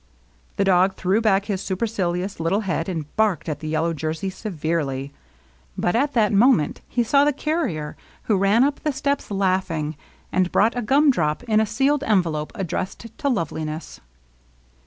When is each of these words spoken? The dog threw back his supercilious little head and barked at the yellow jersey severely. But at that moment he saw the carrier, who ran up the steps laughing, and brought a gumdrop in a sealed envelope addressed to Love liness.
The 0.55 0.63
dog 0.63 0.95
threw 0.95 1.21
back 1.21 1.45
his 1.45 1.61
supercilious 1.61 2.39
little 2.39 2.61
head 2.61 2.89
and 2.89 3.15
barked 3.17 3.47
at 3.47 3.59
the 3.59 3.67
yellow 3.67 3.93
jersey 3.93 4.31
severely. 4.31 5.13
But 5.77 5.95
at 5.95 6.13
that 6.13 6.33
moment 6.33 6.81
he 6.89 7.03
saw 7.03 7.23
the 7.23 7.31
carrier, 7.31 7.95
who 8.23 8.35
ran 8.35 8.63
up 8.63 8.79
the 8.79 8.93
steps 8.93 9.29
laughing, 9.29 9.95
and 10.31 10.51
brought 10.51 10.75
a 10.75 10.81
gumdrop 10.81 11.43
in 11.43 11.59
a 11.59 11.67
sealed 11.67 12.03
envelope 12.05 12.51
addressed 12.55 13.15
to 13.15 13.29
Love 13.29 13.51
liness. 13.51 13.99